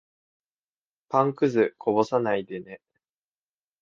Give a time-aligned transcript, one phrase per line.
[1.09, 2.81] パンくず、こぼさないでね。